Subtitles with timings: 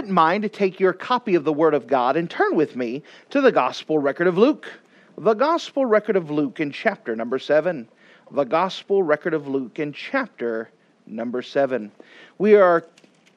[0.00, 3.02] Wouldn't mind to take your copy of the Word of God and turn with me
[3.28, 4.66] to the Gospel record of Luke.
[5.18, 7.86] The Gospel record of Luke in chapter number 7.
[8.30, 10.70] The Gospel record of Luke in chapter
[11.06, 11.92] number 7.
[12.38, 12.86] We are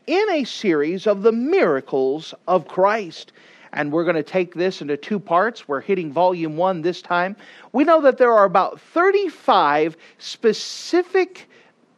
[0.08, 3.34] in a series of the miracles of Christ.
[3.74, 5.68] And we're going to take this into two parts.
[5.68, 7.36] We're hitting volume one this time.
[7.74, 11.50] We know that there are about 35 specific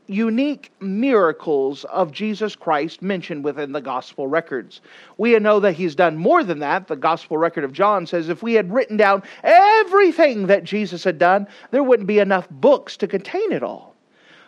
[0.08, 4.82] unique miracles of Jesus Christ mentioned within the gospel records.
[5.18, 6.88] We know that he's done more than that.
[6.88, 11.18] The gospel record of John says if we had written down everything that Jesus had
[11.18, 13.96] done, there wouldn't be enough books to contain it all.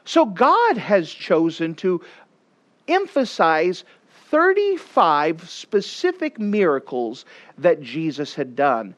[0.05, 2.01] So God has chosen to
[2.87, 3.83] emphasize
[4.29, 7.25] 35 specific miracles
[7.57, 8.95] that Jesus had done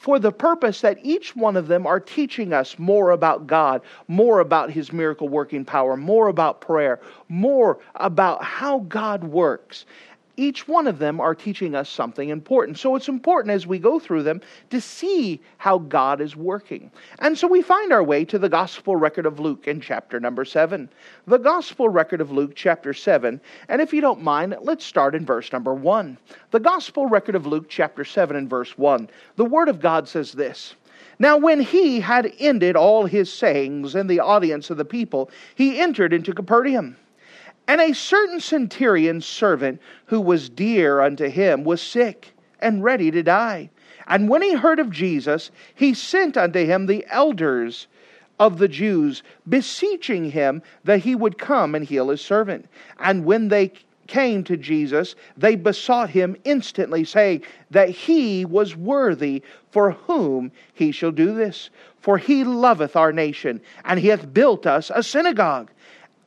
[0.00, 4.40] for the purpose that each one of them are teaching us more about God, more
[4.40, 9.84] about His miracle working power, more about prayer, more about how God works
[10.40, 12.78] each one of them are teaching us something important.
[12.78, 16.90] So it's important as we go through them to see how God is working.
[17.18, 20.46] And so we find our way to the Gospel record of Luke in chapter number
[20.46, 20.88] 7.
[21.26, 23.40] The Gospel record of Luke, chapter 7.
[23.68, 26.16] And if you don't mind, let's start in verse number 1.
[26.52, 29.10] The Gospel record of Luke, chapter 7, and verse 1.
[29.36, 30.74] The Word of God says this.
[31.18, 35.78] Now, when he had ended all his sayings in the audience of the people, he
[35.78, 36.96] entered into Capernaum.
[37.70, 43.22] And a certain centurion's servant, who was dear unto him, was sick and ready to
[43.22, 43.70] die.
[44.08, 47.86] And when he heard of Jesus, he sent unto him the elders
[48.40, 52.66] of the Jews, beseeching him that he would come and heal his servant.
[52.98, 53.70] And when they
[54.08, 60.90] came to Jesus, they besought him instantly, saying that he was worthy for whom he
[60.90, 61.70] shall do this.
[62.00, 65.70] For he loveth our nation, and he hath built us a synagogue.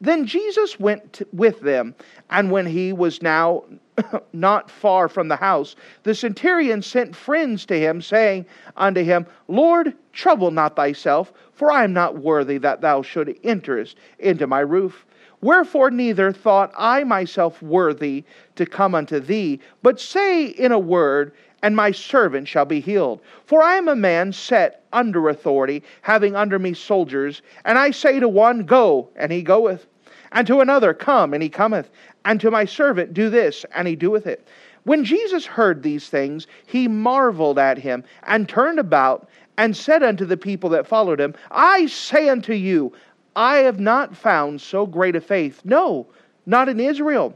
[0.03, 1.95] Then Jesus went with them,
[2.29, 3.63] and when he was now
[4.33, 9.93] not far from the house, the centurion sent friends to him, saying unto him, Lord,
[10.11, 13.85] trouble not thyself, for I am not worthy that thou should enter
[14.19, 15.05] into my roof.
[15.39, 18.25] Wherefore neither thought I myself worthy
[18.57, 21.31] to come unto thee, but say in a word,
[21.61, 23.21] and my servant shall be healed.
[23.45, 28.19] For I am a man set under authority, having under me soldiers, and I say
[28.19, 29.87] to one, Go, and he goeth
[30.33, 31.89] and to another, Come, and he cometh.
[32.25, 34.47] And to my servant, Do this, and he doeth it.
[34.83, 40.25] When Jesus heard these things, he marveled at him, and turned about, and said unto
[40.25, 42.91] the people that followed him, I say unto you,
[43.35, 46.07] I have not found so great a faith, no,
[46.45, 47.35] not in Israel.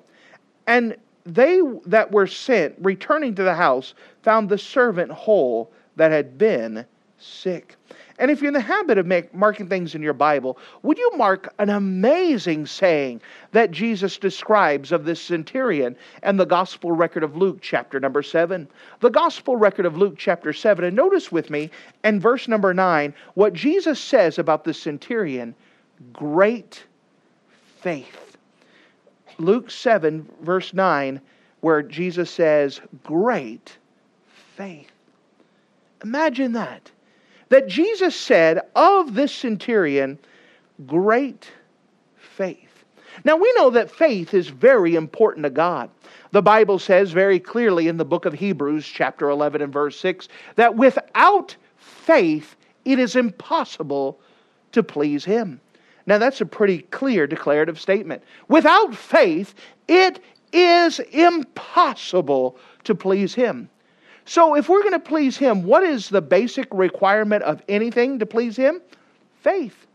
[0.65, 3.93] And they that were sent, returning to the house,
[4.23, 6.85] found the servant whole that had been
[7.19, 7.75] sick.
[8.19, 11.11] And if you're in the habit of make, marking things in your Bible, would you
[11.15, 17.35] mark an amazing saying that Jesus describes of this centurion and the gospel record of
[17.37, 18.67] Luke, chapter number 7?
[19.01, 20.83] The gospel record of Luke, chapter 7.
[20.83, 21.69] And notice with me
[22.03, 25.53] in verse number 9 what Jesus says about the centurion
[26.13, 26.83] great
[27.81, 28.37] faith.
[29.39, 31.21] Luke 7, verse 9,
[31.61, 33.77] where Jesus says, Great
[34.55, 34.91] faith.
[36.03, 36.91] Imagine that
[37.49, 40.19] that Jesus said of this centurion,
[40.85, 41.49] great
[42.15, 42.83] faith.
[43.23, 45.89] Now we know that faith is very important to God.
[46.31, 50.27] The Bible says very clearly in the book of Hebrews, chapter 11 and verse 6,
[50.55, 54.19] that without faith it is impossible
[54.71, 55.59] to please Him.
[56.05, 58.23] Now that's a pretty clear declarative statement.
[58.47, 59.55] Without faith,
[59.87, 60.19] it
[60.53, 63.69] is impossible to please Him.
[64.27, 68.25] So, if we're going to please Him, what is the basic requirement of anything to
[68.25, 68.81] please Him?
[69.39, 69.87] Faith.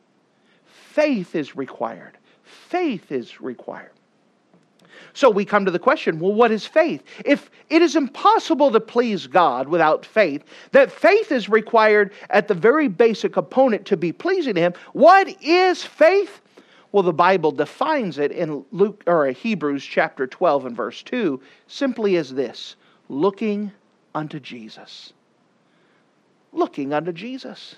[0.65, 2.17] Faith is required.
[2.43, 3.91] Faith is required.
[5.13, 7.03] So we come to the question well, what is faith?
[7.27, 12.55] If it is impossible to please God without faith, that faith is required at the
[12.55, 16.41] very basic component to be pleasing to Him, what is faith?
[16.93, 22.17] Well, the Bible defines it in Luke or Hebrews chapter 12 and verse 2 simply
[22.17, 22.77] as this
[23.11, 23.71] looking
[24.15, 25.13] unto Jesus.
[26.53, 27.77] Looking unto Jesus.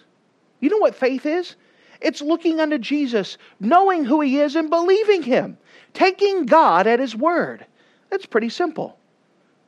[0.61, 1.57] You know what faith is?
[2.01, 5.57] It's looking unto Jesus, knowing who He is and believing Him,
[5.93, 7.65] taking God at His word.
[8.11, 8.99] That's pretty simple.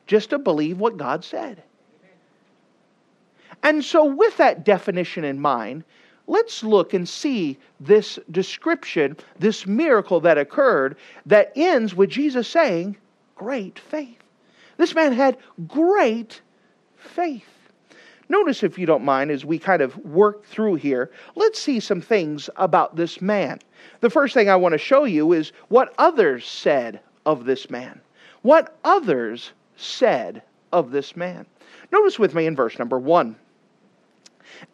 [0.07, 1.63] Just to believe what God said.
[3.63, 5.85] And so, with that definition in mind,
[6.27, 10.97] let's look and see this description, this miracle that occurred
[11.27, 12.97] that ends with Jesus saying,
[13.35, 14.23] Great faith.
[14.77, 16.41] This man had great
[16.97, 17.45] faith.
[18.29, 22.01] Notice, if you don't mind, as we kind of work through here, let's see some
[22.01, 23.61] things about this man.
[24.01, 28.01] The first thing I want to show you is what others said of this man.
[28.43, 31.47] What others said of this man.
[31.93, 33.37] Notice with me in verse number one.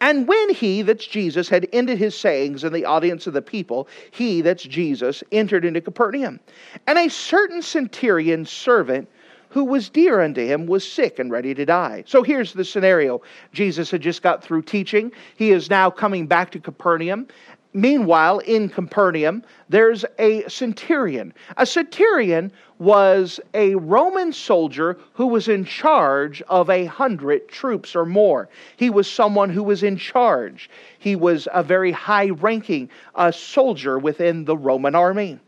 [0.00, 3.88] And when he, that's Jesus, had ended his sayings in the audience of the people,
[4.10, 6.40] he, that's Jesus, entered into Capernaum.
[6.86, 9.08] And a certain centurion servant
[9.52, 12.04] who was dear unto him was sick and ready to die.
[12.06, 13.20] So here's the scenario
[13.52, 15.12] Jesus had just got through teaching.
[15.36, 17.28] He is now coming back to Capernaum.
[17.74, 21.32] Meanwhile, in Capernaum, there's a centurion.
[21.56, 28.04] A centurion was a Roman soldier who was in charge of a hundred troops or
[28.04, 28.50] more.
[28.76, 30.68] He was someone who was in charge.
[30.98, 35.38] He was a very high ranking uh, soldier within the Roman army.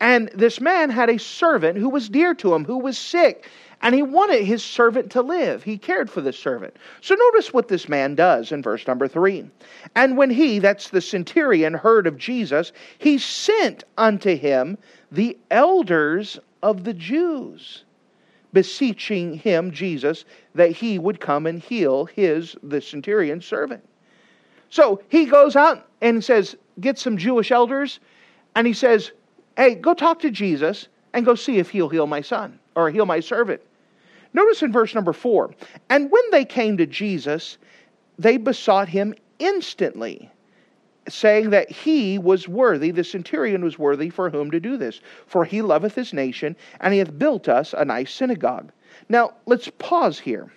[0.00, 3.48] And this man had a servant who was dear to him, who was sick,
[3.82, 5.62] and he wanted his servant to live.
[5.62, 6.76] He cared for the servant.
[7.00, 9.48] So notice what this man does in verse number three.
[9.94, 14.78] And when he, that's the centurion, heard of Jesus, he sent unto him
[15.12, 17.84] the elders of the Jews,
[18.52, 20.24] beseeching him, Jesus,
[20.54, 23.86] that he would come and heal his, the centurion's servant.
[24.70, 28.00] So he goes out and says, Get some Jewish elders,
[28.54, 29.12] and he says,
[29.56, 33.06] Hey, go talk to Jesus and go see if he'll heal my son or heal
[33.06, 33.62] my servant.
[34.34, 35.54] Notice in verse number four,
[35.88, 37.56] and when they came to Jesus,
[38.18, 40.30] they besought him instantly,
[41.08, 45.44] saying that he was worthy, the centurion was worthy for whom to do this, for
[45.44, 48.72] he loveth his nation, and he hath built us a nice synagogue.
[49.08, 50.52] Now, let's pause here.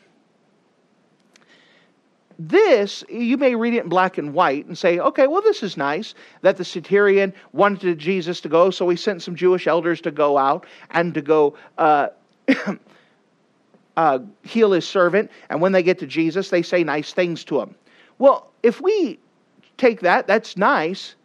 [2.42, 5.76] This, you may read it in black and white and say, okay, well, this is
[5.76, 10.12] nice that the centurion wanted Jesus to go, so he sent some Jewish elders to
[10.12, 12.08] go out and to go uh,
[13.98, 15.30] uh, heal his servant.
[15.50, 17.76] And when they get to Jesus, they say nice things to him.
[18.20, 19.20] Well, if we
[19.76, 21.16] take that, that's nice.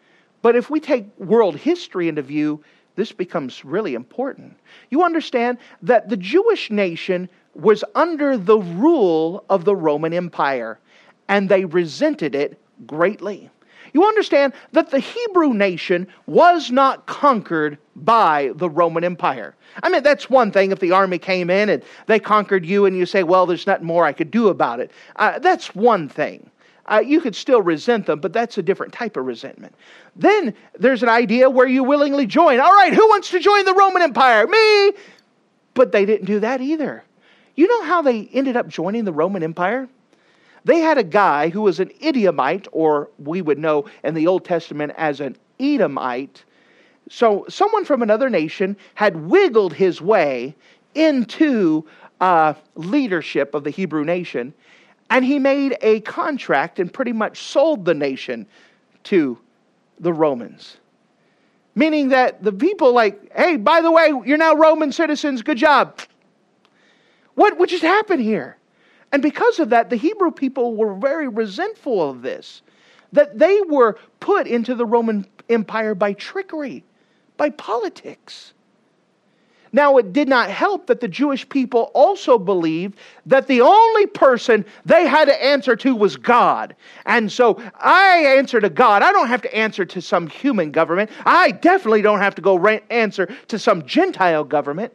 [0.42, 2.64] But if we take world history into view,
[2.96, 4.56] this becomes really important.
[4.90, 10.80] You understand that the Jewish nation was under the rule of the Roman Empire
[11.28, 13.50] and they resented it greatly.
[13.92, 19.54] You understand that the Hebrew nation was not conquered by the Roman Empire.
[19.82, 22.96] I mean, that's one thing if the army came in and they conquered you and
[22.96, 24.90] you say, well, there's nothing more I could do about it.
[25.14, 26.50] Uh, that's one thing.
[26.86, 29.74] Uh, you could still resent them, but that's a different type of resentment.
[30.16, 32.60] Then there's an idea where you willingly join.
[32.60, 34.46] All right, who wants to join the Roman Empire?
[34.46, 34.92] Me!
[35.72, 37.04] But they didn't do that either.
[37.54, 39.88] You know how they ended up joining the Roman Empire?
[40.64, 44.44] They had a guy who was an idiomite, or we would know in the Old
[44.44, 46.44] Testament as an Edomite.
[47.10, 50.54] So, someone from another nation had wiggled his way
[50.94, 51.84] into
[52.20, 54.54] uh, leadership of the Hebrew nation,
[55.10, 58.46] and he made a contract and pretty much sold the nation
[59.04, 59.38] to
[60.00, 60.78] the Romans.
[61.74, 66.00] Meaning that the people, like, hey, by the way, you're now Roman citizens, good job.
[67.34, 68.56] What, what just happened here?
[69.14, 72.62] And because of that, the Hebrew people were very resentful of this,
[73.12, 76.82] that they were put into the Roman Empire by trickery,
[77.36, 78.54] by politics.
[79.72, 84.64] Now, it did not help that the Jewish people also believed that the only person
[84.84, 86.74] they had to answer to was God.
[87.06, 89.04] And so I answer to God.
[89.04, 91.08] I don't have to answer to some human government.
[91.24, 92.58] I definitely don't have to go
[92.90, 94.92] answer to some Gentile government.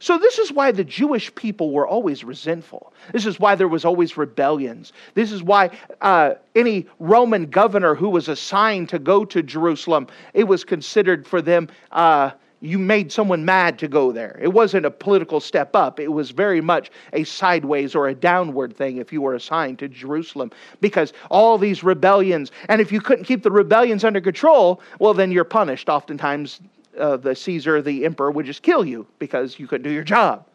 [0.00, 2.92] So, this is why the Jewish people were always resentful.
[3.12, 4.92] This is why there was always rebellions.
[5.14, 10.44] This is why uh, any Roman governor who was assigned to go to Jerusalem, it
[10.44, 14.38] was considered for them, uh, you made someone mad to go there.
[14.40, 18.76] It wasn't a political step up, it was very much a sideways or a downward
[18.76, 20.50] thing if you were assigned to Jerusalem.
[20.80, 25.30] Because all these rebellions, and if you couldn't keep the rebellions under control, well, then
[25.30, 25.88] you're punished.
[25.88, 26.60] Oftentimes,
[26.98, 30.46] uh, the Caesar, the emperor, would just kill you because you couldn't do your job.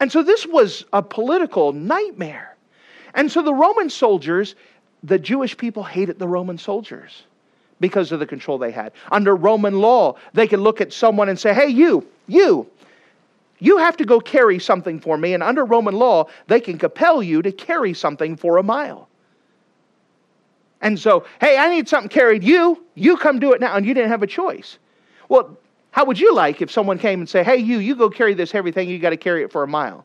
[0.00, 2.56] And so this was a political nightmare.
[3.14, 4.54] And so the Roman soldiers,
[5.02, 7.24] the Jewish people hated the Roman soldiers
[7.80, 8.92] because of the control they had.
[9.10, 12.66] Under Roman law, they could look at someone and say, hey, you, you,
[13.58, 15.34] you have to go carry something for me.
[15.34, 19.08] And under Roman law, they can compel you to carry something for a mile.
[20.80, 22.42] And so, hey, I need something carried.
[22.42, 23.76] You, you come do it now.
[23.76, 24.78] And you didn't have a choice.
[25.30, 25.56] Well,
[25.92, 28.50] how would you like if someone came and say, "Hey, you, you go carry this
[28.50, 28.90] heavy thing.
[28.90, 30.04] You got to carry it for a mile."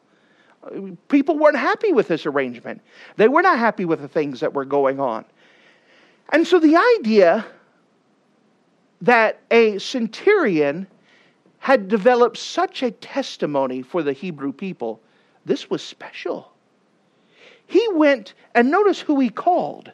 [1.10, 2.82] People weren't happy with this arrangement.
[3.18, 5.26] They were not happy with the things that were going on.
[6.30, 7.46] And so the idea
[9.02, 10.88] that a centurion
[11.60, 15.02] had developed such a testimony for the Hebrew people,
[15.46, 16.52] this was special.
[17.68, 19.92] He went and notice who he called.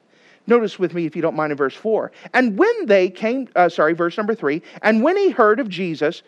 [0.47, 2.11] Notice with me, if you don't mind, in verse 4.
[2.33, 6.23] And when they came, uh, sorry, verse number 3, and when he heard of Jesus,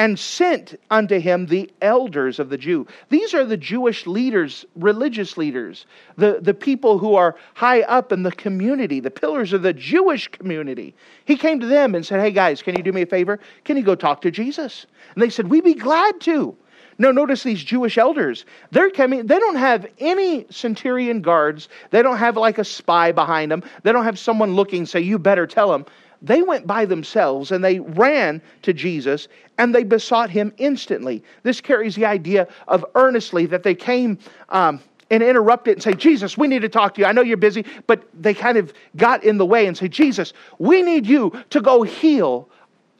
[0.00, 2.86] and sent unto him the elders of the Jew.
[3.10, 5.84] These are the Jewish leaders, religious leaders,
[6.16, 10.28] the, the people who are high up in the community, the pillars of the Jewish
[10.28, 10.94] community.
[11.26, 13.40] He came to them and said, Hey guys, can you do me a favor?
[13.64, 14.86] Can you go talk to Jesus?
[15.14, 16.56] And they said, We'd be glad to.
[17.00, 18.44] No, notice these Jewish elders.
[18.72, 21.70] They're coming, they don't have any centurion guards.
[21.88, 23.62] They don't have like a spy behind them.
[23.84, 25.86] They don't have someone looking, say, You better tell them
[26.20, 31.24] they went by themselves and they ran to Jesus and they besought him instantly.
[31.42, 34.18] This carries the idea of earnestly that they came
[34.50, 34.78] um,
[35.08, 37.06] and interrupted and say, Jesus, we need to talk to you.
[37.06, 40.34] I know you're busy, but they kind of got in the way and say, Jesus,
[40.58, 42.46] we need you to go heal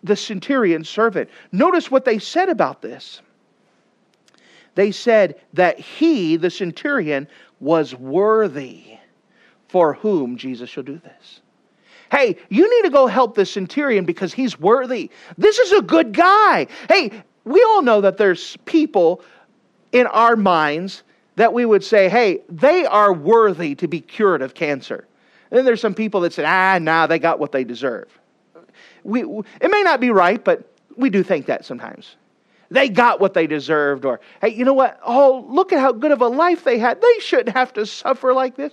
[0.02, 1.28] the centurion servant.
[1.52, 3.20] Notice what they said about this.
[4.74, 7.28] They said that he, the centurion,
[7.60, 8.84] was worthy
[9.68, 11.40] for whom Jesus shall do this.
[12.10, 15.10] Hey, you need to go help the centurion because he's worthy.
[15.38, 16.66] This is a good guy.
[16.88, 17.12] Hey,
[17.44, 19.22] we all know that there's people
[19.92, 21.02] in our minds
[21.36, 25.06] that we would say, hey, they are worthy to be cured of cancer.
[25.50, 28.08] And then there's some people that say, ah, nah, they got what they deserve.
[29.04, 32.16] We, it may not be right, but we do think that sometimes.
[32.70, 35.00] They got what they deserved, or, hey, you know what?
[35.04, 37.00] Oh, look at how good of a life they had.
[37.02, 38.72] They shouldn't have to suffer like this.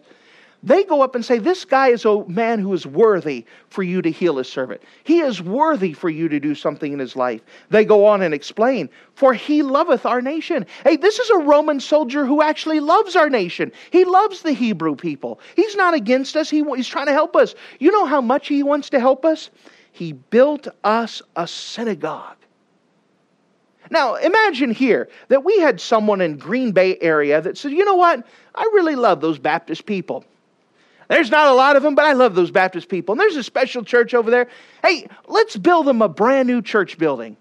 [0.64, 4.02] They go up and say, This guy is a man who is worthy for you
[4.02, 4.82] to heal his servant.
[5.04, 7.42] He is worthy for you to do something in his life.
[7.70, 10.66] They go on and explain, For he loveth our nation.
[10.84, 13.72] Hey, this is a Roman soldier who actually loves our nation.
[13.92, 15.40] He loves the Hebrew people.
[15.56, 17.54] He's not against us, he, he's trying to help us.
[17.80, 19.50] You know how much he wants to help us?
[19.92, 22.37] He built us a synagogue.
[23.90, 27.96] Now, imagine here that we had someone in Green Bay area that said, you know
[27.96, 28.26] what?
[28.56, 30.26] I really love those Baptist people.
[31.08, 33.14] There's not a lot of them, but I love those Baptist people.
[33.14, 34.48] And there's a special church over there.
[34.84, 37.38] Hey, let's build them a brand new church building.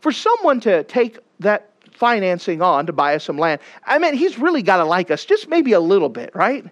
[0.00, 4.38] For someone to take that financing on to buy us some land, I mean, he's
[4.38, 6.64] really got to like us just maybe a little bit, right?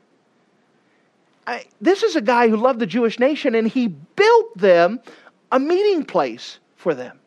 [1.47, 5.01] I, this is a guy who loved the Jewish nation, and he built them
[5.53, 7.19] a meeting place for them.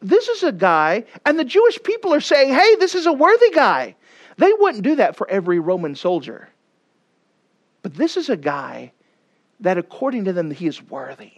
[0.00, 3.50] This is a guy, and the Jewish people are saying, hey, this is a worthy
[3.50, 3.96] guy.
[4.36, 6.48] They wouldn't do that for every Roman soldier.
[7.82, 8.92] But this is a guy
[9.60, 11.32] that, according to them, he is worthy.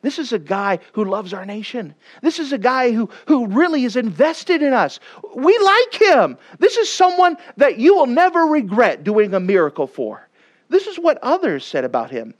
[0.00, 1.94] This is a guy who loves our nation.
[2.22, 5.00] This is a guy who, who really is invested in us.
[5.34, 6.38] We like him.
[6.60, 10.28] This is someone that you will never regret doing a miracle for.
[10.68, 12.34] This is what others said about him.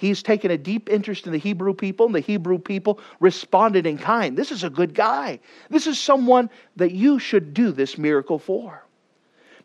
[0.00, 3.98] He's taken a deep interest in the Hebrew people, and the Hebrew people responded in
[3.98, 4.34] kind.
[4.34, 5.38] This is a good guy.
[5.68, 8.82] This is someone that you should do this miracle for.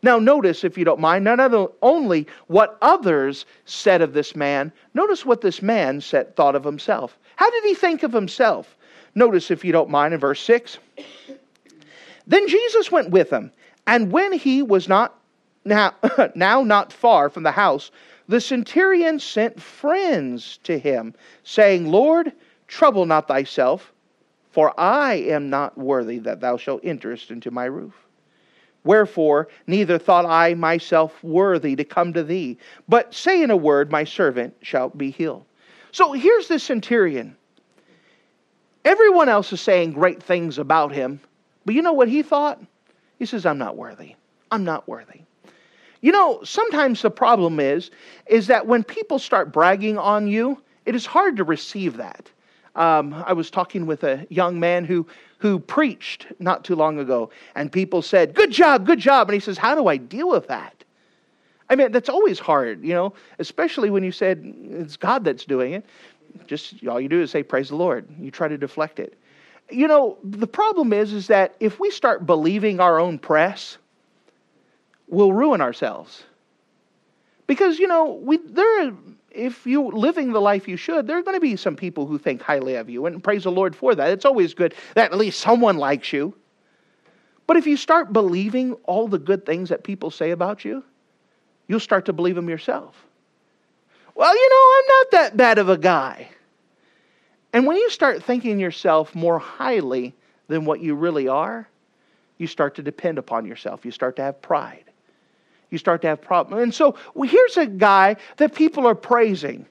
[0.02, 5.24] Now, notice, if you don't mind, not only what others said of this man, notice
[5.24, 7.18] what this man said, thought of himself.
[7.36, 8.76] How did he think of himself?
[9.14, 10.76] Notice, if you don't mind, in verse 6.
[12.26, 13.50] Then Jesus went with him,
[13.86, 15.18] and when he was not
[15.64, 15.94] now,
[16.34, 17.90] now not far from the house,
[18.28, 21.14] the centurion sent friends to him,
[21.44, 22.32] saying, Lord,
[22.66, 23.92] trouble not thyself,
[24.50, 27.94] for I am not worthy that thou shalt enter into my roof.
[28.84, 32.56] Wherefore, neither thought I myself worthy to come to thee,
[32.88, 35.44] but say in a word, my servant shall be healed.
[35.92, 37.36] So here's the centurion.
[38.84, 41.20] Everyone else is saying great things about him,
[41.64, 42.62] but you know what he thought?
[43.18, 44.14] He says, I'm not worthy.
[44.52, 45.22] I'm not worthy.
[46.06, 47.90] You know, sometimes the problem is,
[48.28, 52.30] is that when people start bragging on you, it is hard to receive that.
[52.76, 55.04] Um, I was talking with a young man who
[55.38, 59.28] who preached not too long ago, and people said, Good job, good job.
[59.28, 60.84] And he says, How do I deal with that?
[61.68, 65.72] I mean, that's always hard, you know, especially when you said it's God that's doing
[65.72, 65.86] it.
[66.46, 68.06] Just all you do is say, Praise the Lord.
[68.20, 69.18] You try to deflect it.
[69.72, 73.78] You know, the problem is, is that if we start believing our own press,
[75.08, 76.24] we'll ruin ourselves.
[77.46, 78.92] Because, you know, we, there
[79.36, 82.18] if you're living the life you should, there are going to be some people who
[82.18, 84.10] think highly of you, and praise the Lord for that.
[84.10, 86.34] It's always good that at least someone likes you.
[87.46, 90.82] But if you start believing all the good things that people say about you,
[91.68, 92.96] you'll start to believe them yourself.
[94.14, 96.30] Well, you know, I'm not that bad of a guy.
[97.52, 100.14] And when you start thinking yourself more highly
[100.48, 101.68] than what you really are,
[102.38, 103.84] you start to depend upon yourself.
[103.84, 104.84] You start to have pride.
[105.70, 106.62] You start to have problems.
[106.62, 109.66] And so well, here's a guy that people are praising.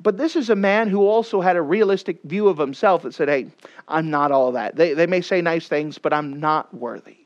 [0.00, 3.28] But this is a man who also had a realistic view of himself that said,
[3.28, 3.46] hey,
[3.86, 4.74] I'm not all that.
[4.74, 7.18] They, they may say nice things, but I'm not worthy.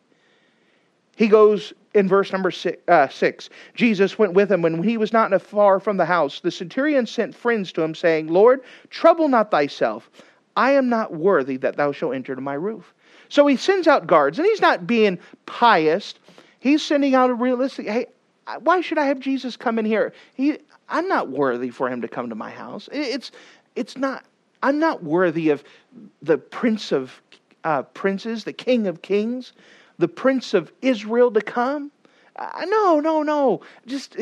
[1.17, 4.61] He goes in verse number six, uh, six, Jesus went with him.
[4.61, 8.27] When he was not far from the house, the centurion sent friends to him, saying,
[8.27, 10.11] Lord, trouble not thyself.
[10.57, 12.93] I am not worthy that thou shalt enter to my roof.
[13.31, 16.15] So he sends out guards, and he's not being pious.
[16.67, 18.07] He's sending out a realistic, hey,
[18.59, 20.13] why should I have Jesus come in here?
[20.35, 20.59] He,
[20.89, 22.89] I'm not worthy for him to come to my house.
[22.91, 23.31] It's,
[23.77, 24.25] it's not,
[24.65, 25.63] I'm not worthy of
[26.23, 27.23] the prince of
[27.63, 29.53] uh, princes, the king of kings,
[29.99, 31.93] the prince of Israel to come.
[32.35, 33.61] Uh, no, no, no.
[33.87, 34.17] Just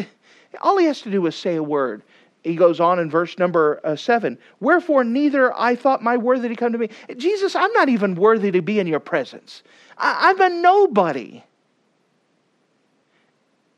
[0.61, 2.03] all he has to do is say a word.
[2.43, 4.37] He goes on in verse number uh, seven.
[4.61, 6.91] Wherefore, neither I thought my worthy to come to me.
[7.17, 9.63] Jesus, I'm not even worthy to be in your presence.
[9.97, 11.43] I, I'm a nobody.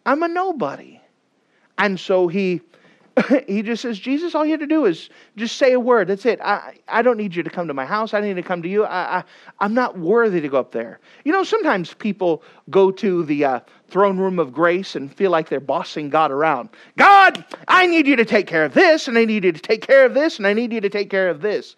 [0.06, 1.00] I'm a nobody.
[1.76, 2.62] And so he
[3.48, 6.08] he just says, Jesus, all you have to do is just say a word.
[6.08, 6.38] That's it.
[6.42, 8.12] I, I don't need you to come to my house.
[8.12, 8.84] I need to come to you.
[8.84, 9.24] I, I,
[9.58, 11.00] I'm not worthy to go up there.
[11.24, 15.48] You know, sometimes people go to the uh, throne room of grace and feel like
[15.48, 16.68] they're bossing God around.
[16.98, 19.80] God, I need you to take care of this, and I need you to take
[19.80, 21.76] care of this, and I need you to take care of this.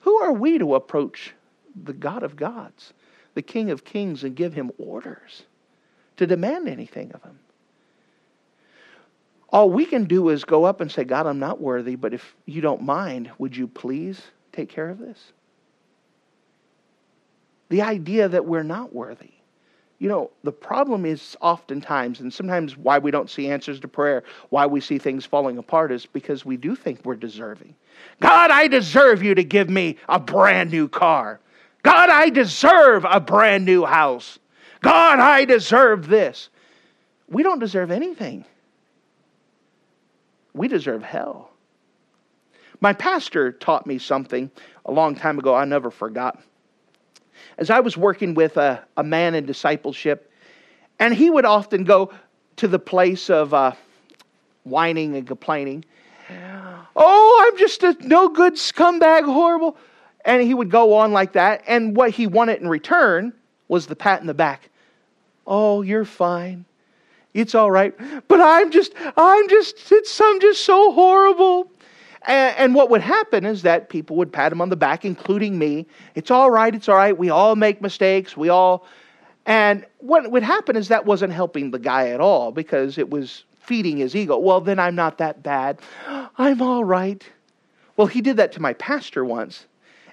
[0.00, 1.34] Who are we to approach
[1.84, 2.94] the God of gods,
[3.34, 5.42] the King of kings, and give him orders,
[6.16, 7.38] to demand anything of him?
[9.50, 12.36] All we can do is go up and say, God, I'm not worthy, but if
[12.44, 14.20] you don't mind, would you please
[14.52, 15.32] take care of this?
[17.70, 19.30] The idea that we're not worthy.
[19.98, 24.22] You know, the problem is oftentimes, and sometimes why we don't see answers to prayer,
[24.50, 27.74] why we see things falling apart, is because we do think we're deserving.
[28.20, 31.40] God, I deserve you to give me a brand new car.
[31.82, 34.38] God, I deserve a brand new house.
[34.82, 36.50] God, I deserve this.
[37.28, 38.44] We don't deserve anything
[40.54, 41.50] we deserve hell.
[42.80, 44.50] My pastor taught me something
[44.84, 46.40] a long time ago I never forgot.
[47.56, 50.30] As I was working with a, a man in discipleship,
[50.98, 52.12] and he would often go
[52.56, 53.72] to the place of uh,
[54.64, 55.84] whining and complaining.
[56.96, 59.76] Oh, I'm just a no good scumbag, horrible.
[60.24, 61.62] And he would go on like that.
[61.66, 63.32] And what he wanted in return
[63.68, 64.68] was the pat in the back.
[65.46, 66.64] Oh, you're fine.
[67.34, 67.94] It's all right.
[68.28, 71.70] But I'm just, I'm just, it's, I'm just so horrible.
[72.26, 75.58] And, and what would happen is that people would pat him on the back, including
[75.58, 75.86] me.
[76.14, 77.16] It's all right, it's all right.
[77.16, 78.36] We all make mistakes.
[78.36, 78.86] We all.
[79.46, 83.44] And what would happen is that wasn't helping the guy at all because it was
[83.60, 84.38] feeding his ego.
[84.38, 85.80] Well, then I'm not that bad.
[86.38, 87.24] I'm all right.
[87.96, 89.66] Well, he did that to my pastor once.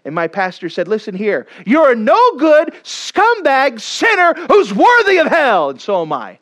[0.05, 5.27] And my pastor said, Listen here, you're a no good scumbag sinner who's worthy of
[5.27, 5.71] hell.
[5.71, 6.39] And so am I.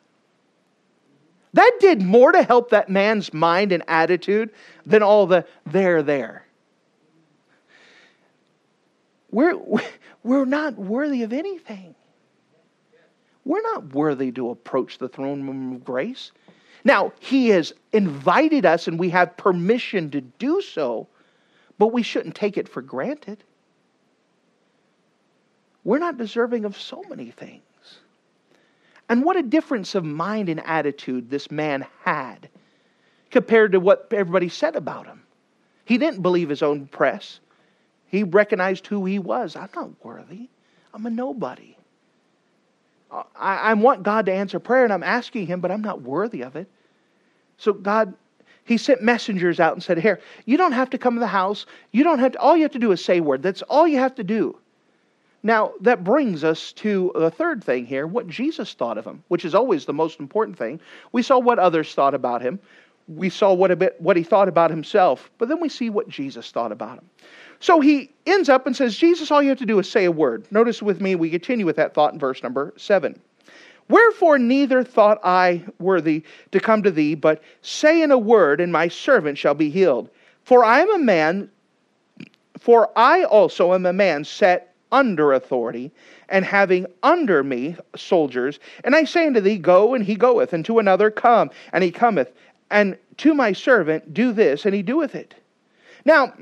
[1.54, 4.50] That did more to help that man's mind and attitude
[4.84, 6.44] than all the there, there.
[9.30, 9.56] We're,
[10.24, 11.94] we're not worthy of anything.
[13.44, 16.32] We're not worthy to approach the throne room of grace.
[16.82, 21.06] Now, He has invited us and we have permission to do so,
[21.78, 23.44] but we shouldn't take it for granted.
[25.84, 27.62] We're not deserving of so many things.
[29.08, 32.48] And what a difference of mind and attitude this man had
[33.30, 35.22] compared to what everybody said about him.
[35.84, 37.40] He didn't believe his own press.
[38.06, 39.56] He recognized who he was.
[39.56, 40.48] I'm not worthy.
[40.94, 41.76] I'm a nobody.
[43.10, 46.42] I, I want God to answer prayer and I'm asking him, but I'm not worthy
[46.42, 46.68] of it.
[47.58, 48.14] So God,
[48.64, 51.66] he sent messengers out and said, Here, you don't have to come to the house.
[51.92, 53.42] You don't have to, all you have to do is say a word.
[53.42, 54.58] That's all you have to do.
[55.46, 59.44] Now, that brings us to the third thing here what Jesus thought of him, which
[59.44, 60.80] is always the most important thing.
[61.12, 62.58] We saw what others thought about him,
[63.06, 66.50] we saw what, bit, what he thought about himself, but then we see what Jesus
[66.50, 67.04] thought about him.
[67.60, 70.10] So he ends up and says, Jesus, all you have to do is say a
[70.10, 70.46] word.
[70.50, 73.20] Notice with me, we continue with that thought in verse number seven.
[73.90, 78.72] Wherefore neither thought I worthy to come to thee, but say in a word, and
[78.72, 80.08] my servant shall be healed.
[80.44, 81.50] For I am a man,
[82.58, 85.90] for I also am a man set under authority,
[86.28, 88.60] and having under me soldiers.
[88.84, 91.90] And I say unto thee, Go, and he goeth, and to another, Come, and he
[91.90, 92.32] cometh,
[92.70, 95.34] and to my servant, Do this, and he doeth it.
[96.04, 96.32] Now,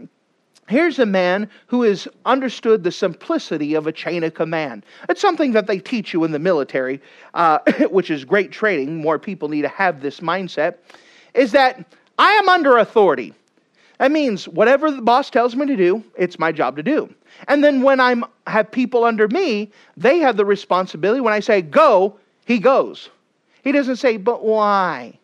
[0.69, 4.87] Here's a man who has understood the simplicity of a chain of command.
[5.09, 7.03] It's something that they teach you in the military,
[7.35, 7.59] uh,
[7.91, 8.97] which is great training.
[8.97, 10.77] More people need to have this mindset.
[11.35, 11.85] Is that
[12.19, 13.35] I am under authority.
[13.99, 17.13] That means whatever the boss tells me to do, it's my job to do.
[17.49, 21.21] And then when I have people under me, they have the responsibility.
[21.21, 23.11] When I say go, he goes.
[23.63, 25.19] He doesn't say, but why?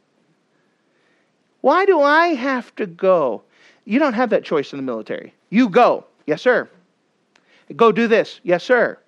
[1.61, 3.43] Why do I have to go?
[3.85, 5.35] You don't have that choice in the military.
[5.51, 6.05] You go.
[6.27, 6.69] Yes, sir.
[7.75, 8.41] Go do this.
[8.45, 8.99] Yes, sir.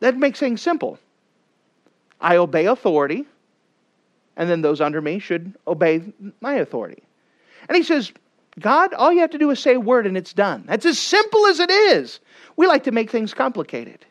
[0.00, 0.98] That makes things simple.
[2.20, 3.26] I obey authority,
[4.36, 6.02] and then those under me should obey
[6.40, 7.02] my authority.
[7.68, 8.12] And he says,
[8.60, 10.64] God, all you have to do is say a word and it's done.
[10.66, 12.20] That's as simple as it is.
[12.56, 14.04] We like to make things complicated.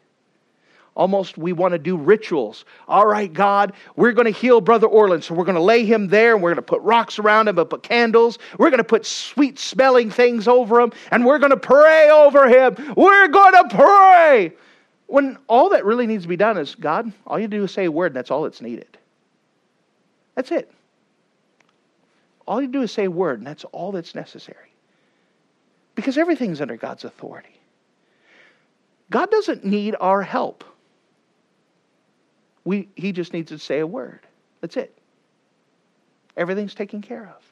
[0.93, 2.65] Almost we want to do rituals.
[2.87, 6.09] All right, God, we're going to heal Brother Orland, so we're going to lay him
[6.09, 8.39] there and we're going to put rocks around him and put candles.
[8.57, 12.49] We're going to put sweet smelling things over him and we're going to pray over
[12.49, 12.75] him.
[12.97, 14.53] We're going to pray.
[15.07, 17.85] When all that really needs to be done is, God, all you do is say
[17.85, 18.97] a word and that's all that's needed.
[20.35, 20.71] That's it.
[22.47, 24.73] All you do is say a word and that's all that's necessary.
[25.95, 27.59] Because everything's under God's authority.
[29.09, 30.63] God doesn't need our help.
[32.63, 34.21] We, he just needs to say a word.
[34.61, 34.97] That's it.
[36.37, 37.43] Everything's taken care of.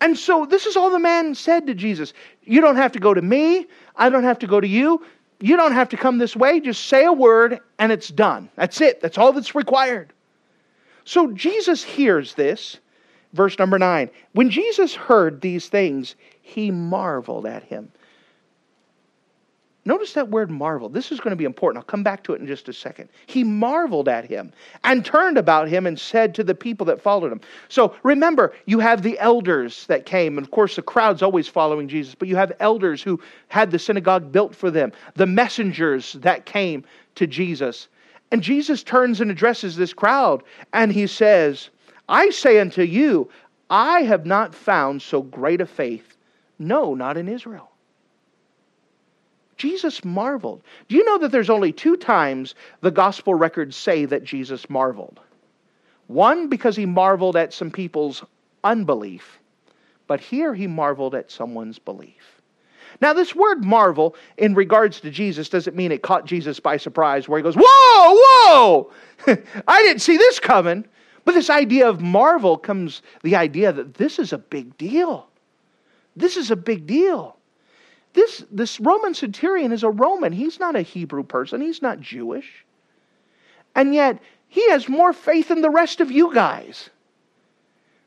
[0.00, 2.12] And so this is all the man said to Jesus.
[2.42, 3.66] You don't have to go to me.
[3.96, 5.04] I don't have to go to you.
[5.40, 6.60] You don't have to come this way.
[6.60, 8.50] Just say a word and it's done.
[8.54, 9.00] That's it.
[9.00, 10.12] That's all that's required.
[11.04, 12.78] So Jesus hears this.
[13.34, 14.08] Verse number nine.
[14.32, 17.90] When Jesus heard these things, he marveled at him.
[19.86, 20.88] Notice that word marvel.
[20.88, 21.82] This is going to be important.
[21.82, 23.10] I'll come back to it in just a second.
[23.26, 24.50] He marveled at him
[24.82, 27.40] and turned about him and said to the people that followed him.
[27.68, 30.38] So remember, you have the elders that came.
[30.38, 33.78] And of course, the crowd's always following Jesus, but you have elders who had the
[33.78, 36.82] synagogue built for them, the messengers that came
[37.16, 37.88] to Jesus.
[38.32, 40.42] And Jesus turns and addresses this crowd
[40.72, 41.68] and he says,
[42.08, 43.30] I say unto you,
[43.70, 46.16] I have not found so great a faith.
[46.58, 47.70] No, not in Israel.
[49.56, 50.62] Jesus marveled.
[50.88, 55.20] Do you know that there's only two times the gospel records say that Jesus marveled?
[56.06, 58.24] One, because he marveled at some people's
[58.62, 59.38] unbelief,
[60.06, 62.40] but here he marveled at someone's belief.
[63.00, 67.28] Now, this word marvel in regards to Jesus doesn't mean it caught Jesus by surprise,
[67.28, 68.92] where he goes, Whoa, whoa,
[69.66, 70.84] I didn't see this coming.
[71.24, 75.28] But this idea of marvel comes the idea that this is a big deal.
[76.16, 77.36] This is a big deal.
[78.12, 80.32] This, this Roman centurion is a Roman.
[80.32, 82.64] He's not a Hebrew person, he's not Jewish.
[83.74, 86.90] And yet, he has more faith than the rest of you guys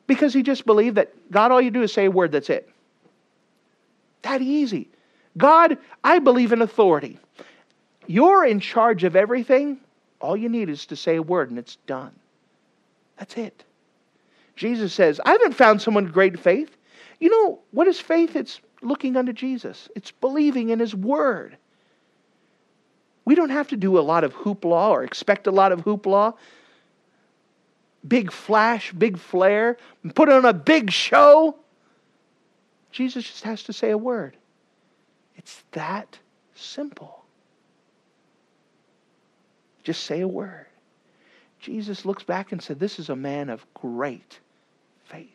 [0.07, 2.69] because he just believed that God, all you do is say a word, that's it.
[4.21, 4.87] That easy.
[5.37, 7.19] God, I believe in authority.
[8.07, 9.77] You're in charge of everything.
[10.21, 12.13] All you need is to say a word and it's done.
[13.17, 13.63] That's it.
[14.55, 16.75] Jesus says, I haven't found someone great faith.
[17.19, 18.35] You know, what is faith?
[18.35, 21.57] It's looking unto Jesus, it's believing in His Word.
[23.25, 26.35] We don't have to do a lot of hoopla or expect a lot of hoopla.
[28.07, 31.57] Big flash, big flare, and put on a big show.
[32.91, 34.37] Jesus just has to say a word.
[35.35, 36.17] It's that
[36.55, 37.25] simple.
[39.83, 40.67] Just say a word.
[41.59, 44.39] Jesus looks back and said, This is a man of great
[45.05, 45.29] faith.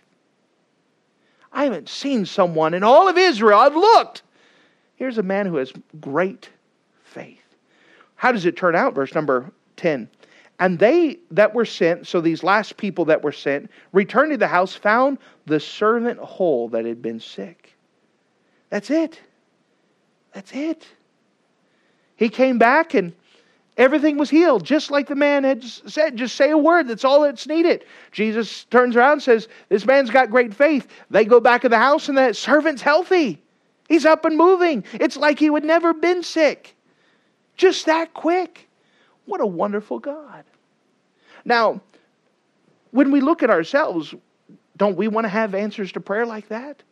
[1.53, 3.59] I haven't seen someone in all of Israel.
[3.59, 4.23] I've looked.
[4.97, 6.49] Here's a man who has great
[7.05, 7.39] faith.
[8.17, 8.95] How does it turn out?
[8.95, 10.09] Verse number 10.
[10.61, 14.47] And they that were sent, so these last people that were sent, returned to the
[14.47, 17.75] house, found the servant whole that had been sick.
[18.71, 19.21] That's it.
[20.33, 20.87] That's it.
[22.17, 23.13] He came back and
[23.79, 26.17] Everything was healed, just like the man had said.
[26.17, 27.85] Just say a word, that's all that's needed.
[28.11, 30.89] Jesus turns around and says, This man's got great faith.
[31.11, 33.43] They go back in the house, and the servant's healthy.
[33.89, 34.85] He's up and moving.
[34.93, 36.77] It's like he would never been sick.
[37.57, 38.69] Just that quick.
[39.25, 40.45] What a wonderful God.
[41.45, 41.81] Now,
[42.91, 44.15] when we look at ourselves,
[44.77, 46.83] don't we want to have answers to prayer like that?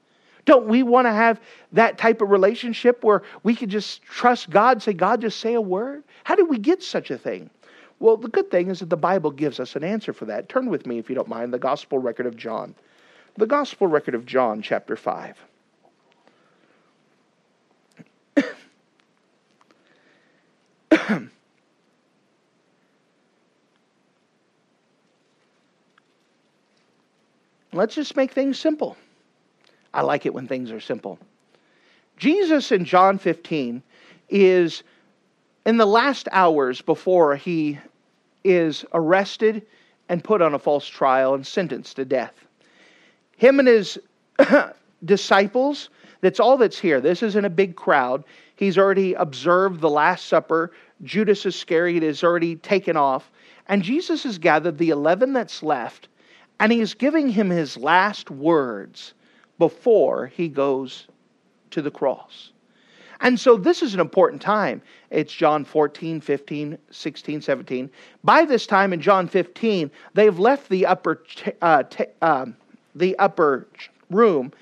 [0.44, 1.40] Don't we want to have
[1.72, 5.61] that type of relationship where we can just trust God, say, God, just say a
[5.61, 6.05] word?
[6.24, 7.50] How did we get such a thing?
[7.98, 10.48] Well, the good thing is that the Bible gives us an answer for that.
[10.48, 12.74] Turn with me, if you don't mind, the Gospel record of John.
[13.37, 15.37] The Gospel record of John, chapter 5.
[27.72, 28.96] Let's just make things simple.
[29.92, 31.18] I like it when things are simple.
[32.16, 33.83] Jesus in John 15
[34.29, 34.83] is
[35.66, 37.79] in the last hours before he
[38.44, 39.66] is arrested
[40.09, 42.35] and put on a false trial and sentenced to death.
[43.37, 43.98] Him and his
[45.05, 45.88] disciples.
[46.20, 47.00] That's all that's here.
[47.00, 48.24] This isn't a big crowd.
[48.57, 50.72] He's already observed the Last Supper.
[51.03, 53.31] Judas Iscariot is already taken off.
[53.68, 56.09] And Jesus has gathered the 11 that's left,
[56.59, 59.14] and he is giving him his last words
[59.61, 61.07] before he goes
[61.70, 62.51] to the cross.
[63.20, 64.81] And so this is an important time.
[65.11, 67.90] It's John 14, 15, 16, 17.
[68.25, 71.23] By this time in John 15, they've left the upper,
[71.61, 72.46] uh, t- uh,
[72.94, 73.68] the upper
[74.09, 74.53] room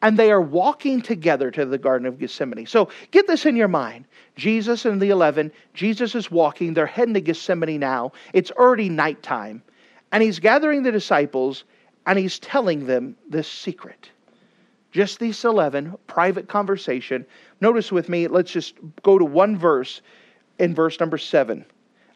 [0.00, 2.66] and they are walking together to the Garden of Gethsemane.
[2.66, 4.06] So get this in your mind.
[4.36, 6.74] Jesus and the 11, Jesus is walking.
[6.74, 8.12] They're heading to Gethsemane now.
[8.32, 9.62] It's already nighttime.
[10.12, 11.64] And he's gathering the disciples
[12.06, 14.10] and he's telling them this secret.
[14.96, 17.26] Just these 11, private conversation.
[17.60, 20.00] Notice with me, let's just go to one verse
[20.58, 21.66] in verse number 7.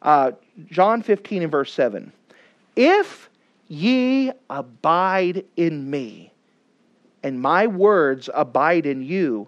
[0.00, 0.32] Uh,
[0.64, 2.10] John 15 and verse 7.
[2.76, 3.28] If
[3.68, 6.32] ye abide in me,
[7.22, 9.46] and my words abide in you,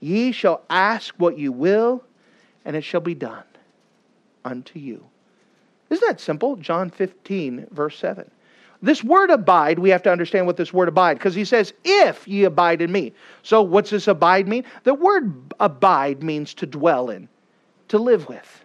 [0.00, 2.04] ye shall ask what you will,
[2.66, 3.44] and it shall be done
[4.44, 5.02] unto you.
[5.88, 6.56] Isn't that simple?
[6.56, 8.30] John 15, verse 7.
[8.84, 12.28] This word abide, we have to understand what this word abide, because he says, if
[12.28, 13.14] ye abide in me.
[13.42, 14.64] So what's this abide mean?
[14.82, 17.26] The word abide means to dwell in,
[17.88, 18.62] to live with.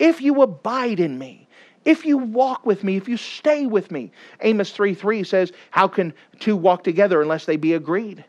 [0.00, 1.46] If you abide in me,
[1.84, 4.10] if you walk with me, if you stay with me.
[4.40, 8.24] Amos 3 3 says, How can two walk together unless they be agreed?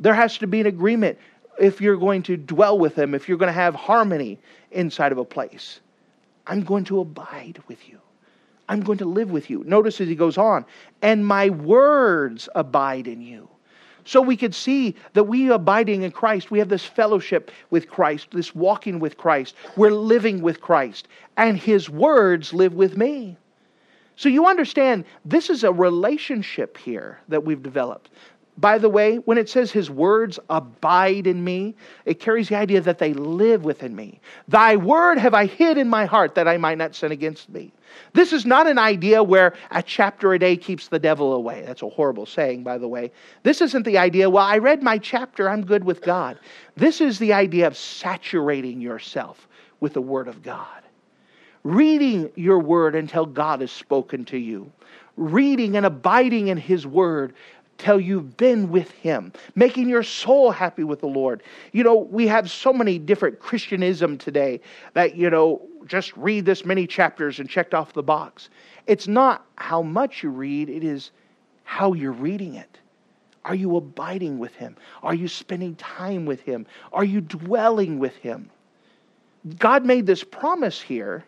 [0.00, 1.16] There has to be an agreement
[1.60, 4.40] if you're going to dwell with them, if you're going to have harmony
[4.72, 5.78] inside of a place.
[6.44, 8.01] I'm going to abide with you.
[8.68, 9.62] I'm going to live with you.
[9.64, 10.64] Notice as he goes on,
[11.02, 13.48] and my words abide in you.
[14.04, 18.28] So we could see that we abiding in Christ, we have this fellowship with Christ,
[18.32, 19.54] this walking with Christ.
[19.76, 23.36] We're living with Christ, and his words live with me.
[24.16, 28.10] So you understand, this is a relationship here that we've developed.
[28.58, 32.82] By the way, when it says his words abide in me, it carries the idea
[32.82, 34.20] that they live within me.
[34.46, 37.72] Thy word have I hid in my heart that I might not sin against thee.
[38.12, 41.62] This is not an idea where a chapter a day keeps the devil away.
[41.66, 43.10] That's a horrible saying, by the way.
[43.42, 46.38] This isn't the idea, well, I read my chapter, I'm good with God.
[46.76, 49.48] This is the idea of saturating yourself
[49.80, 50.82] with the word of God.
[51.64, 54.70] Reading your word until God has spoken to you.
[55.16, 57.34] Reading and abiding in his word
[57.82, 61.42] till you've been with Him, making your soul happy with the Lord.
[61.72, 64.60] You know, we have so many different Christianism today
[64.94, 68.50] that, you know, just read this many chapters and checked off the box.
[68.86, 71.10] It's not how much you read, it is
[71.64, 72.78] how you're reading it.
[73.44, 74.76] Are you abiding with Him?
[75.02, 76.66] Are you spending time with Him?
[76.92, 78.48] Are you dwelling with Him?
[79.58, 81.24] God made this promise here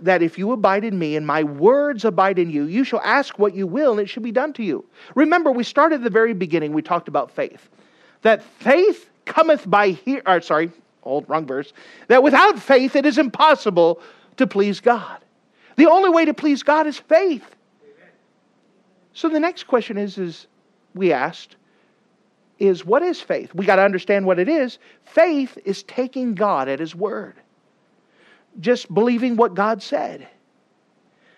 [0.00, 3.38] that if you abide in me and my words abide in you, you shall ask
[3.38, 4.84] what you will and it shall be done to you.
[5.14, 7.68] Remember, we started at the very beginning, we talked about faith.
[8.22, 10.70] That faith cometh by hear, or sorry,
[11.02, 11.72] old wrong verse.
[12.08, 14.00] That without faith it is impossible
[14.36, 15.18] to please God.
[15.76, 17.54] The only way to please God is faith.
[19.12, 20.46] So the next question is, is
[20.94, 21.56] we asked,
[22.58, 23.54] is what is faith?
[23.54, 24.78] We got to understand what it is.
[25.04, 27.36] Faith is taking God at His word
[28.60, 30.28] just believing what God said.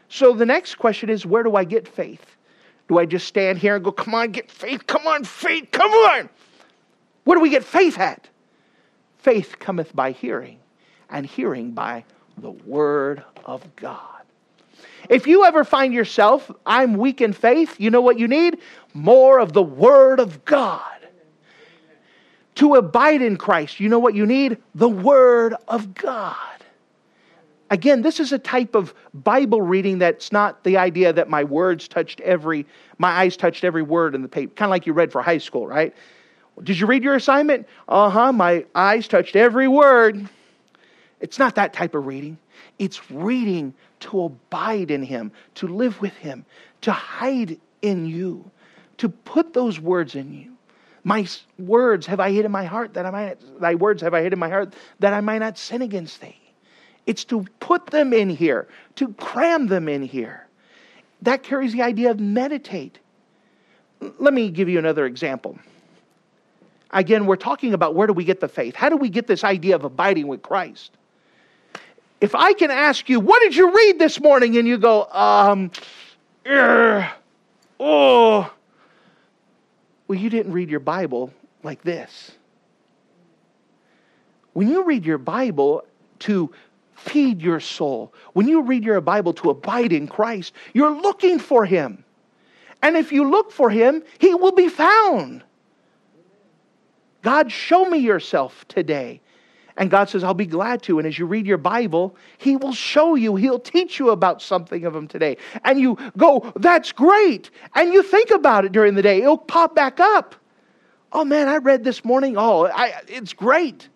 [0.09, 2.37] So the next question is where do I get faith?
[2.88, 5.92] Do I just stand here and go, come on, get faith, come on, faith, come
[5.92, 6.29] on?
[7.25, 8.29] Where do we get faith at?
[9.18, 10.59] Faith cometh by hearing,
[11.11, 12.05] and hearing by
[12.38, 14.23] the Word of God.
[15.09, 18.59] If you ever find yourself, I'm weak in faith, you know what you need?
[18.94, 20.83] More of the Word of God.
[22.57, 24.59] To abide in Christ, you know what you need?
[24.75, 26.37] The Word of God.
[27.70, 31.87] Again, this is a type of Bible reading that's not the idea that my words
[31.87, 32.66] touched every,
[32.98, 35.38] my eyes touched every word in the paper, kind of like you read for high
[35.38, 35.94] school, right?
[36.64, 37.68] Did you read your assignment?
[37.88, 40.28] Uh huh, my eyes touched every word.
[41.20, 42.38] It's not that type of reading.
[42.80, 46.44] It's reading to abide in Him, to live with Him,
[46.80, 48.50] to hide in you,
[48.96, 50.56] to put those words in you.
[51.04, 51.26] My
[51.59, 54.33] words have I hid in my heart that I might, thy words have I hid
[54.33, 56.39] in my heart that I might not sin against thee.
[57.11, 60.46] It's to put them in here, to cram them in here.
[61.23, 63.01] That carries the idea of meditate.
[64.20, 65.59] Let me give you another example.
[66.92, 68.77] Again, we're talking about where do we get the faith?
[68.77, 70.92] How do we get this idea of abiding with Christ?
[72.20, 74.57] If I can ask you, what did you read this morning?
[74.57, 75.73] And you go, um,
[76.46, 77.11] er,
[77.81, 78.53] oh.
[80.07, 81.33] Well, you didn't read your Bible
[81.64, 82.31] like this.
[84.53, 85.83] When you read your Bible
[86.20, 86.53] to
[87.01, 88.13] feed your soul.
[88.33, 92.05] When you read your Bible to abide in Christ, you're looking for Him.
[92.83, 95.45] And if you look for him, he will be found.
[97.23, 99.21] God, show me yourself today.
[99.77, 100.99] And God says, I'll be glad to.
[100.99, 104.85] And as you read your Bible, He will show you, He'll teach you about something
[104.85, 105.37] of Him today.
[105.65, 107.51] And you go, that's great.
[107.75, 110.35] And you think about it during the day, it'll pop back up.
[111.13, 112.37] Oh man, I read this morning.
[112.37, 113.89] Oh, I, it's great.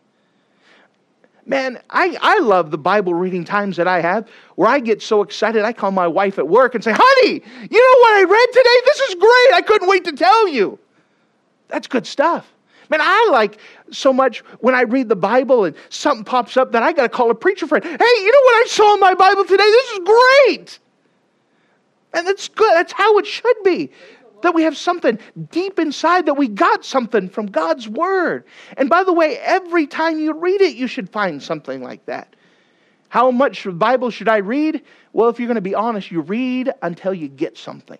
[1.46, 5.20] Man, I, I love the Bible reading times that I have where I get so
[5.20, 7.32] excited I call my wife at work and say, Honey,
[7.70, 8.80] you know what I read today?
[8.86, 9.54] This is great.
[9.54, 10.78] I couldn't wait to tell you.
[11.68, 12.50] That's good stuff.
[12.88, 13.58] Man, I like
[13.90, 17.08] so much when I read the Bible and something pops up that I got to
[17.08, 17.84] call a preacher friend.
[17.84, 19.64] Hey, you know what I saw in my Bible today?
[19.64, 20.78] This is great.
[22.14, 22.72] And that's good.
[22.74, 23.90] That's how it should be.
[24.44, 25.18] That we have something
[25.50, 28.44] deep inside, that we got something from God's Word.
[28.76, 32.36] And by the way, every time you read it, you should find something like that.
[33.08, 34.82] How much Bible should I read?
[35.14, 37.98] Well, if you're going to be honest, you read until you get something.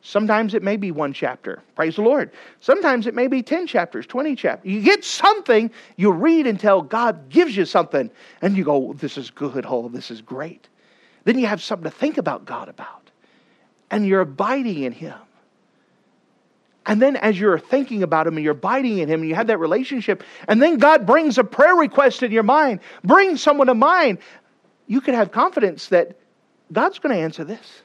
[0.00, 1.62] Sometimes it may be one chapter.
[1.74, 2.30] Praise the Lord.
[2.60, 4.70] Sometimes it may be 10 chapters, 20 chapters.
[4.70, 9.30] You get something, you read until God gives you something, and you go, This is
[9.30, 9.66] good.
[9.68, 10.68] Oh, this is great.
[11.24, 13.05] Then you have something to think about God about,
[13.90, 15.14] and you're abiding in Him.
[16.84, 19.48] And then as you're thinking about Him and you're abiding in Him and you have
[19.48, 23.74] that relationship, and then God brings a prayer request in your mind, brings someone to
[23.74, 24.18] mind,
[24.86, 26.16] you can have confidence that
[26.72, 27.82] God's going to answer this.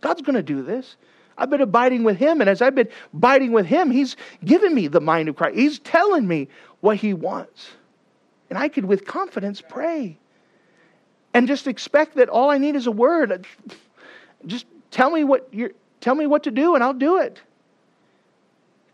[0.00, 0.96] God's going to do this.
[1.36, 4.86] I've been abiding with him, and as I've been abiding with him, he's given me
[4.86, 5.56] the mind of Christ.
[5.56, 6.48] He's telling me
[6.80, 7.70] what he wants.
[8.50, 10.18] And I could, with confidence, pray.
[11.32, 13.46] And just expect that all I need is a word.
[14.46, 17.42] Just tell me what you're tell me what to do, and I'll do it.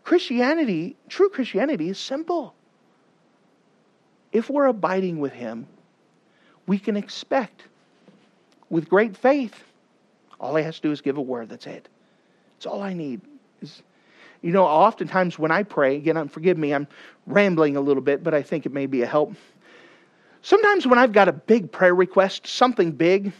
[0.03, 2.55] Christianity, true Christianity, is simple.
[4.31, 5.67] If we're abiding with him,
[6.65, 7.63] we can expect
[8.69, 9.53] with great faith.
[10.39, 11.49] All he has to do is give a word.
[11.49, 11.87] That's it.
[12.55, 13.21] That's all I need.
[13.61, 13.83] Is,
[14.41, 16.87] you know, oftentimes when I pray, again, I'm, forgive me, I'm
[17.27, 19.33] rambling a little bit, but I think it may be a help.
[20.41, 23.33] Sometimes when I've got a big prayer request, something big,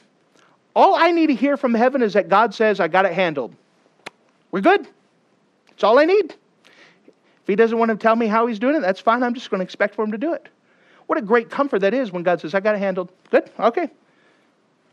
[0.76, 3.56] all I need to hear from heaven is that God says, I got it handled.
[4.52, 4.88] We're good.
[5.70, 6.36] That's all I need.
[6.66, 9.24] If He doesn't want to tell me how He's doing it, that's fine.
[9.24, 10.48] I'm just going to expect for Him to do it.
[11.08, 13.12] What a great comfort that is when God says, I got it handled.
[13.32, 13.50] Good.
[13.60, 13.90] Okay.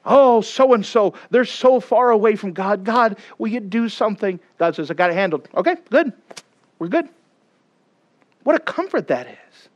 [0.05, 2.85] Oh, so and so, they're so far away from God.
[2.85, 4.41] God, will you do something?
[4.59, 5.49] God says, I got it handled.
[5.55, 6.13] Okay, good.
[6.79, 7.09] We're good.
[8.43, 9.69] What a comfort that is.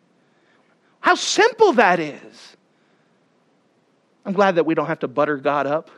[1.01, 2.52] How simple that is.
[4.25, 5.91] I'm glad that we don't have to butter God up.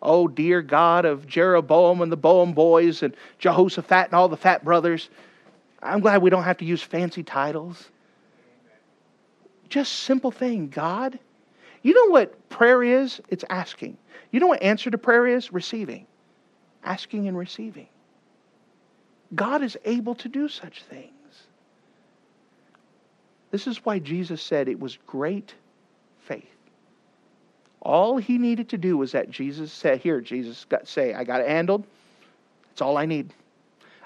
[0.00, 4.64] Oh, dear God of Jeroboam and the Boam boys and Jehoshaphat and all the fat
[4.64, 5.08] brothers.
[5.80, 7.88] I'm glad we don't have to use fancy titles.
[9.68, 11.18] Just simple thing God,
[11.82, 13.20] you know what prayer is?
[13.28, 13.96] It's asking.
[14.30, 15.52] You know what answer to prayer is?
[15.52, 16.06] Receiving.
[16.84, 17.88] Asking and receiving.
[19.34, 21.10] God is able to do such things.
[23.50, 25.54] This is why Jesus said it was great.
[27.82, 31.40] All he needed to do was that Jesus said, Here, Jesus, got, say, I got
[31.40, 31.84] it handled.
[32.70, 33.34] That's all I need.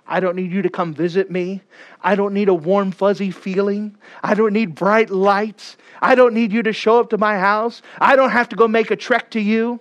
[0.08, 1.60] I don't need you to come visit me.
[2.02, 3.96] I don't need a warm, fuzzy feeling.
[4.22, 5.76] I don't need bright lights.
[6.00, 7.82] I don't need you to show up to my house.
[8.00, 9.78] I don't have to go make a trek to you.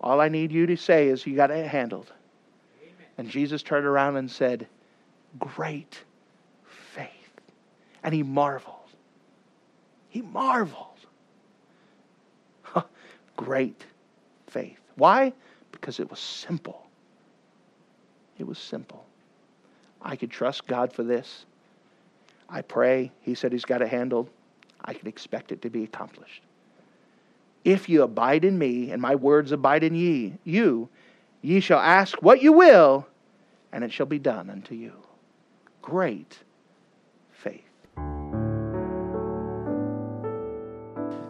[0.00, 2.10] All I need you to say is, You got it handled.
[2.82, 2.94] Amen.
[3.18, 4.66] And Jesus turned around and said,
[5.38, 6.02] Great
[6.64, 7.06] faith.
[8.02, 8.74] And he marveled.
[10.08, 10.89] He marveled.
[13.40, 13.86] Great
[14.48, 14.78] faith.
[14.96, 15.32] Why?
[15.72, 16.86] Because it was simple.
[18.38, 19.06] It was simple.
[20.02, 21.46] I could trust God for this.
[22.50, 23.10] I pray.
[23.22, 24.28] He said He's got it handled.
[24.84, 26.42] I can expect it to be accomplished.
[27.64, 30.90] If you abide in me, and my words abide in ye, you,
[31.40, 33.06] ye shall ask what you will,
[33.72, 34.92] and it shall be done unto you.
[35.80, 36.38] Great